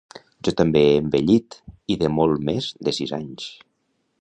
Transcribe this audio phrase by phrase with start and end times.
[0.47, 1.57] Jo també he envellit,
[1.95, 3.47] i de molt més de sis anys.